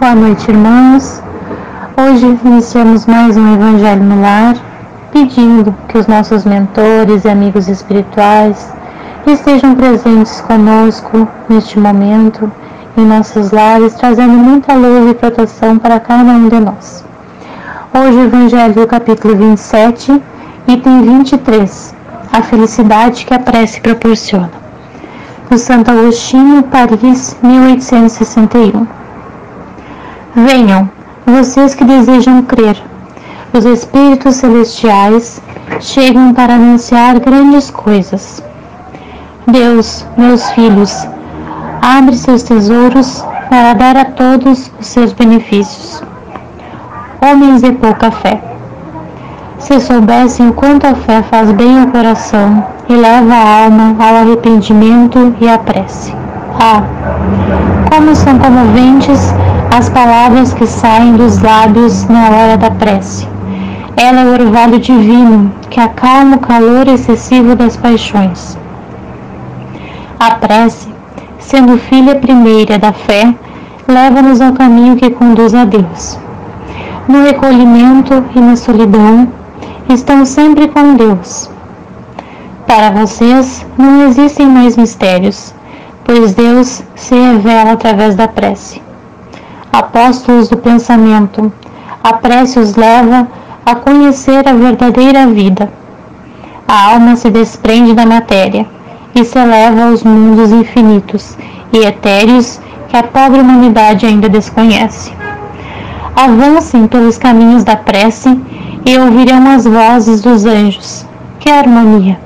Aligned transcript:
Boa 0.00 0.14
noite, 0.14 0.50
irmãos. 0.50 1.22
Hoje 1.96 2.38
iniciamos 2.44 3.06
mais 3.06 3.36
um 3.36 3.54
Evangelho 3.54 4.02
no 4.02 4.20
Lar, 4.20 4.56
pedindo 5.12 5.72
que 5.88 5.96
os 5.96 6.08
nossos 6.08 6.44
mentores 6.44 7.24
e 7.24 7.28
amigos 7.28 7.68
espirituais 7.68 8.72
estejam 9.24 9.76
presentes 9.76 10.40
conosco 10.40 11.28
neste 11.48 11.78
momento, 11.78 12.50
em 12.98 13.06
nossos 13.06 13.52
lares, 13.52 13.94
trazendo 13.94 14.32
muita 14.32 14.74
luz 14.74 15.12
e 15.12 15.14
proteção 15.14 15.78
para 15.78 16.00
cada 16.00 16.32
um 16.32 16.48
de 16.48 16.58
nós. 16.58 17.04
Hoje, 17.94 18.18
o 18.18 18.24
Evangelho 18.24 18.74
do 18.74 18.86
capítulo 18.88 19.36
27, 19.36 20.20
item 20.66 21.02
23, 21.20 21.94
a 22.32 22.42
felicidade 22.42 23.24
que 23.24 23.32
a 23.32 23.38
prece 23.38 23.80
proporciona. 23.80 24.50
Do 25.48 25.56
Santo 25.56 25.92
Agostinho, 25.92 26.64
Paris, 26.64 27.36
1861. 27.40 29.03
Venham, 30.36 30.90
vocês 31.24 31.76
que 31.76 31.84
desejam 31.84 32.42
crer. 32.42 32.76
Os 33.52 33.64
Espíritos 33.64 34.34
Celestiais 34.34 35.40
chegam 35.78 36.34
para 36.34 36.54
anunciar 36.54 37.20
grandes 37.20 37.70
coisas. 37.70 38.42
Deus, 39.46 40.04
meus 40.16 40.50
filhos, 40.50 41.06
abre 41.80 42.16
seus 42.16 42.42
tesouros 42.42 43.24
para 43.48 43.74
dar 43.74 43.96
a 43.96 44.06
todos 44.06 44.72
os 44.80 44.86
seus 44.88 45.12
benefícios. 45.12 46.02
Homens 47.22 47.62
de 47.62 47.70
pouca 47.70 48.10
fé. 48.10 48.42
Se 49.60 49.78
soubessem 49.78 50.48
o 50.48 50.52
quanto 50.52 50.84
a 50.84 50.96
fé 50.96 51.22
faz 51.22 51.52
bem 51.52 51.80
ao 51.80 51.86
coração 51.86 52.66
e 52.88 52.92
leva 52.92 53.34
a 53.34 53.64
alma 53.66 53.94
ao 54.00 54.16
arrependimento 54.16 55.32
e 55.40 55.48
à 55.48 55.58
prece. 55.58 56.12
Ah, 56.58 56.82
como 57.88 58.16
são 58.16 58.36
comoventes 58.36 59.32
as 59.76 59.88
palavras 59.88 60.54
que 60.54 60.68
saem 60.68 61.16
dos 61.16 61.40
lábios 61.40 62.04
na 62.04 62.30
hora 62.30 62.56
da 62.56 62.70
prece. 62.70 63.26
Ela 63.96 64.20
é 64.20 64.24
o 64.24 64.32
orvalho 64.34 64.78
divino 64.78 65.52
que 65.68 65.80
acalma 65.80 66.36
o 66.36 66.38
calor 66.38 66.86
excessivo 66.86 67.56
das 67.56 67.76
paixões. 67.76 68.56
A 70.20 70.36
prece, 70.36 70.88
sendo 71.40 71.76
filha 71.76 72.14
primeira 72.14 72.78
da 72.78 72.92
fé, 72.92 73.34
leva-nos 73.88 74.40
ao 74.40 74.52
caminho 74.52 74.94
que 74.94 75.10
conduz 75.10 75.52
a 75.52 75.64
Deus. 75.64 76.20
No 77.08 77.24
recolhimento 77.24 78.24
e 78.32 78.40
na 78.40 78.54
solidão, 78.54 79.26
estão 79.88 80.24
sempre 80.24 80.68
com 80.68 80.94
Deus. 80.94 81.50
Para 82.64 82.92
vocês 82.92 83.66
não 83.76 84.06
existem 84.06 84.46
mais 84.46 84.76
mistérios, 84.76 85.52
pois 86.04 86.32
Deus 86.32 86.84
se 86.94 87.16
revela 87.16 87.72
através 87.72 88.14
da 88.14 88.28
prece. 88.28 88.84
Apóstolos 89.76 90.48
do 90.48 90.56
pensamento, 90.56 91.52
a 92.00 92.12
prece 92.12 92.60
os 92.60 92.76
leva 92.76 93.26
a 93.66 93.74
conhecer 93.74 94.48
a 94.48 94.52
verdadeira 94.52 95.26
vida. 95.26 95.68
A 96.68 96.92
alma 96.92 97.16
se 97.16 97.28
desprende 97.28 97.92
da 97.92 98.06
matéria 98.06 98.68
e 99.16 99.24
se 99.24 99.36
eleva 99.36 99.86
aos 99.88 100.04
mundos 100.04 100.52
infinitos 100.52 101.36
e 101.72 101.78
etéreos 101.78 102.60
que 102.88 102.96
a 102.96 103.02
pobre 103.02 103.40
humanidade 103.40 104.06
ainda 104.06 104.28
desconhece. 104.28 105.12
Avancem 106.14 106.86
pelos 106.86 107.18
caminhos 107.18 107.64
da 107.64 107.74
prece 107.74 108.40
e 108.86 108.96
ouvirão 108.96 109.50
as 109.50 109.64
vozes 109.64 110.22
dos 110.22 110.46
anjos. 110.46 111.04
Que 111.40 111.50
harmonia! 111.50 112.16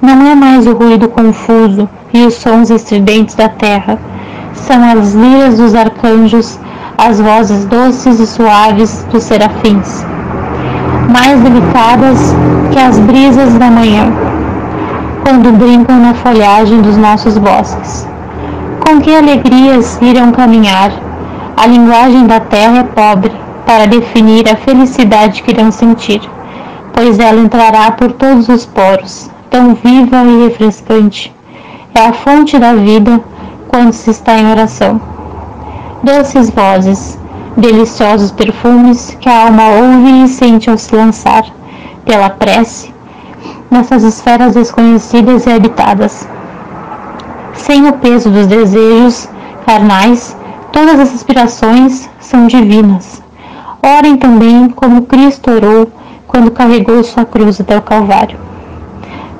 Não 0.00 0.26
é 0.26 0.34
mais 0.34 0.66
o 0.66 0.72
ruído 0.72 1.10
confuso 1.10 1.86
e 2.10 2.24
os 2.24 2.36
sons 2.36 2.70
estridentes 2.70 3.34
da 3.34 3.50
terra, 3.50 3.98
são 4.54 4.82
as 4.82 5.12
liras 5.12 5.58
dos 5.58 5.74
arcanjos, 5.74 6.58
as 7.02 7.18
vozes 7.18 7.64
doces 7.64 8.20
e 8.20 8.26
suaves 8.26 9.06
dos 9.10 9.22
serafins, 9.22 10.04
mais 11.10 11.40
delicadas 11.40 12.34
que 12.70 12.78
as 12.78 12.98
brisas 12.98 13.54
da 13.54 13.70
manhã, 13.70 14.12
quando 15.24 15.50
brincam 15.56 15.98
na 15.98 16.12
folhagem 16.12 16.82
dos 16.82 16.98
nossos 16.98 17.38
bosques. 17.38 18.06
Com 18.80 19.00
que 19.00 19.16
alegrias 19.16 19.98
irão 20.02 20.30
caminhar? 20.30 20.92
A 21.56 21.66
linguagem 21.66 22.26
da 22.26 22.38
terra 22.38 22.80
é 22.80 22.82
pobre 22.82 23.32
para 23.64 23.86
definir 23.86 24.46
a 24.50 24.56
felicidade 24.56 25.42
que 25.42 25.52
irão 25.52 25.72
sentir, 25.72 26.20
pois 26.92 27.18
ela 27.18 27.40
entrará 27.40 27.92
por 27.92 28.12
todos 28.12 28.46
os 28.50 28.66
poros, 28.66 29.30
tão 29.48 29.74
viva 29.74 30.22
e 30.22 30.44
refrescante. 30.48 31.34
É 31.94 32.08
a 32.08 32.12
fonte 32.12 32.58
da 32.58 32.74
vida 32.74 33.22
quando 33.68 33.94
se 33.94 34.10
está 34.10 34.38
em 34.38 34.50
oração. 34.50 35.00
Doces 36.02 36.48
vozes, 36.48 37.18
deliciosos 37.58 38.30
perfumes 38.30 39.14
que 39.20 39.28
a 39.28 39.44
alma 39.44 39.68
ouve 39.68 40.24
e 40.24 40.28
sente 40.28 40.70
ao 40.70 40.78
se 40.78 40.96
lançar, 40.96 41.44
pela 42.06 42.30
prece, 42.30 42.90
nessas 43.70 44.02
esferas 44.02 44.54
desconhecidas 44.54 45.44
e 45.44 45.50
habitadas. 45.50 46.26
Sem 47.52 47.86
o 47.86 47.92
peso 47.92 48.30
dos 48.30 48.46
desejos 48.46 49.28
carnais, 49.66 50.34
todas 50.72 50.98
as 50.98 51.14
aspirações 51.14 52.08
são 52.18 52.46
divinas. 52.46 53.22
Orem 53.82 54.16
também 54.16 54.70
como 54.70 55.02
Cristo 55.02 55.50
orou 55.50 55.92
quando 56.26 56.50
carregou 56.50 57.04
sua 57.04 57.26
cruz 57.26 57.60
até 57.60 57.76
o 57.76 57.82
Calvário. 57.82 58.38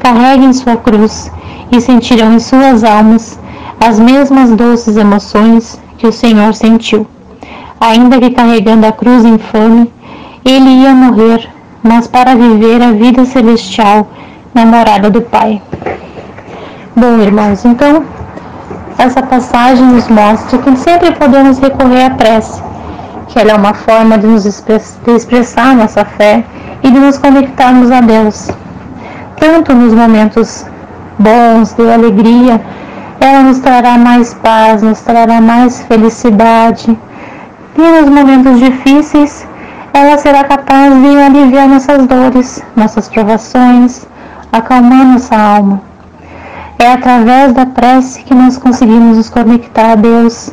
Carreguem 0.00 0.52
sua 0.52 0.76
cruz 0.76 1.30
e 1.70 1.80
sentirão 1.80 2.32
em 2.32 2.40
suas 2.40 2.82
almas 2.82 3.38
as 3.80 4.00
mesmas 4.00 4.50
doces 4.50 4.96
emoções 4.96 5.78
que 5.98 6.06
o 6.06 6.12
Senhor 6.12 6.54
sentiu. 6.54 7.06
Ainda 7.80 8.18
que 8.18 8.30
carregando 8.30 8.86
a 8.86 8.92
cruz 8.92 9.24
infame, 9.24 9.92
ele 10.44 10.82
ia 10.82 10.94
morrer, 10.94 11.48
mas 11.82 12.06
para 12.06 12.34
viver 12.34 12.80
a 12.82 12.92
vida 12.92 13.24
celestial 13.24 14.08
na 14.54 14.64
morada 14.64 15.10
do 15.10 15.20
Pai. 15.20 15.60
Bom, 16.96 17.18
irmãos, 17.20 17.64
então 17.64 18.04
essa 18.96 19.22
passagem 19.22 19.84
nos 19.84 20.08
mostra 20.08 20.58
que 20.58 20.76
sempre 20.76 21.12
podemos 21.12 21.58
recorrer 21.58 22.06
à 22.06 22.10
prece, 22.10 22.60
que 23.28 23.38
ela 23.38 23.52
é 23.52 23.54
uma 23.54 23.74
forma 23.74 24.18
de 24.18 24.26
nos 24.26 24.42
de 24.44 25.12
expressar 25.12 25.76
nossa 25.76 26.04
fé 26.04 26.44
e 26.82 26.90
de 26.90 26.98
nos 26.98 27.18
conectarmos 27.18 27.90
a 27.92 28.00
Deus, 28.00 28.50
tanto 29.38 29.72
nos 29.74 29.94
momentos 29.94 30.66
bons, 31.18 31.72
de 31.74 31.88
alegria, 31.88 32.60
ela 33.20 33.42
nos 33.42 33.58
trará 33.58 33.98
mais 33.98 34.34
paz, 34.34 34.82
nos 34.82 35.00
trará 35.00 35.40
mais 35.40 35.82
felicidade. 35.82 36.96
E 37.76 37.80
nos 37.80 38.08
momentos 38.08 38.58
difíceis, 38.58 39.46
ela 39.92 40.16
será 40.18 40.44
capaz 40.44 40.94
de 40.94 41.16
aliviar 41.16 41.68
nossas 41.68 42.06
dores, 42.06 42.62
nossas 42.76 43.08
provações, 43.08 44.06
acalmar 44.52 45.06
nossa 45.06 45.36
alma. 45.36 45.82
É 46.78 46.92
através 46.92 47.52
da 47.52 47.66
prece 47.66 48.22
que 48.22 48.34
nós 48.34 48.56
conseguimos 48.56 49.16
nos 49.16 49.28
conectar 49.28 49.92
a 49.92 49.94
Deus 49.96 50.50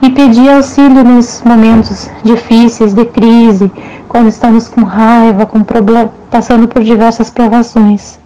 e 0.00 0.08
pedir 0.08 0.48
auxílio 0.48 1.04
nesses 1.04 1.42
momentos 1.42 2.10
difíceis 2.24 2.94
de 2.94 3.04
crise, 3.04 3.70
quando 4.08 4.28
estamos 4.28 4.68
com 4.68 4.82
raiva, 4.82 5.44
com 5.44 5.62
problema, 5.62 6.10
passando 6.30 6.66
por 6.66 6.82
diversas 6.82 7.28
provações. 7.28 8.18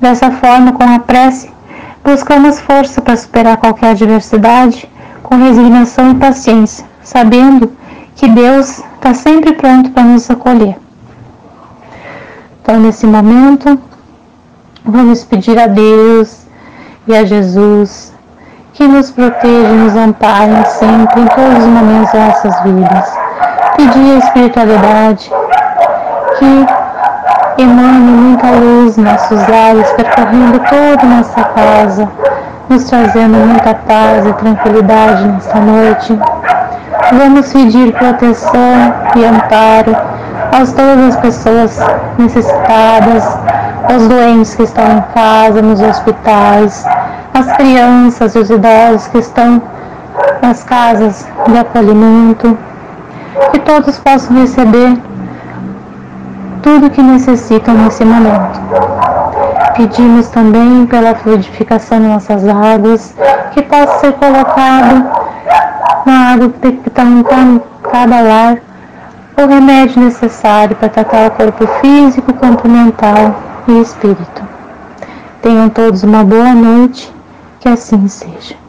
Dessa 0.00 0.30
forma, 0.30 0.72
com 0.72 0.82
a 0.82 0.98
prece, 0.98 1.51
buscamos 2.04 2.60
força 2.60 3.00
para 3.00 3.16
superar 3.16 3.56
qualquer 3.56 3.90
adversidade 3.90 4.90
com 5.22 5.36
resignação 5.36 6.10
e 6.10 6.14
paciência, 6.16 6.84
sabendo 7.02 7.72
que 8.16 8.28
Deus 8.28 8.78
está 8.94 9.14
sempre 9.14 9.52
pronto 9.52 9.90
para 9.90 10.02
nos 10.02 10.30
acolher. 10.30 10.76
Então, 12.62 12.80
nesse 12.80 13.06
momento, 13.06 13.80
vamos 14.84 15.24
pedir 15.24 15.58
a 15.58 15.66
Deus 15.66 16.46
e 17.06 17.16
a 17.16 17.24
Jesus 17.24 18.12
que 18.74 18.86
nos 18.86 19.10
proteja 19.10 19.68
e 19.68 19.76
nos 19.76 19.96
ampare 19.96 20.64
sempre 20.66 21.20
em 21.20 21.26
todos 21.26 21.58
os 21.58 21.66
momentos 21.66 22.12
das 22.12 22.28
nossas 22.28 22.62
vidas. 22.62 23.12
Pedir 23.76 24.14
a 24.14 24.18
espiritualidade 24.18 25.30
que 26.38 26.81
emane 27.58 28.10
muita 28.10 28.50
luz 28.50 28.96
nos 28.96 29.12
nossos 29.12 29.48
lares, 29.48 29.90
percorrendo 29.92 30.60
toda 30.60 31.06
nossa 31.06 31.44
casa, 31.44 32.08
nos 32.68 32.84
trazendo 32.84 33.36
muita 33.38 33.74
paz 33.74 34.26
e 34.26 34.32
tranquilidade 34.34 35.26
nesta 35.28 35.60
noite. 35.60 36.18
Vamos 37.12 37.52
pedir 37.52 37.92
proteção 37.92 38.94
e 39.16 39.24
amparo 39.24 39.94
a 40.52 40.66
todas 40.66 41.14
as 41.14 41.16
pessoas 41.16 41.78
necessitadas, 42.18 43.24
aos 43.90 44.08
doentes 44.08 44.54
que 44.54 44.62
estão 44.62 44.84
em 44.84 45.02
casa, 45.14 45.62
nos 45.62 45.80
hospitais, 45.80 46.84
as 47.34 47.52
crianças 47.56 48.34
e 48.34 48.38
os 48.38 48.50
idosos 48.50 49.06
que 49.08 49.18
estão 49.18 49.62
nas 50.40 50.62
casas 50.62 51.26
de 51.48 51.58
acolhimento, 51.58 52.56
que 53.50 53.58
todos 53.60 53.98
possam 53.98 54.36
receber 54.36 54.96
tudo 56.62 56.86
o 56.86 56.90
que 56.90 57.02
necessitam 57.02 57.74
nesse 57.74 58.04
momento. 58.04 58.60
Pedimos 59.76 60.28
também 60.28 60.86
pela 60.86 61.14
fluidificação 61.14 62.00
de 62.00 62.06
nossas 62.06 62.46
águas, 62.46 63.14
que 63.52 63.62
possa 63.62 63.98
ser 63.98 64.12
colocado 64.12 65.10
na 66.06 66.32
água 66.32 66.50
que 66.50 66.88
está 66.88 67.02
em 67.02 67.22
cada 67.90 68.20
lar, 68.20 68.58
o 69.36 69.46
remédio 69.46 70.02
necessário 70.02 70.76
para 70.76 70.88
tratar 70.88 71.28
o 71.28 71.30
corpo 71.32 71.66
físico, 71.80 72.32
corpo 72.34 72.68
mental 72.68 73.34
e 73.66 73.80
espírito. 73.80 74.42
Tenham 75.40 75.68
todos 75.68 76.04
uma 76.04 76.22
boa 76.22 76.54
noite, 76.54 77.12
que 77.60 77.68
assim 77.68 78.06
seja. 78.08 78.61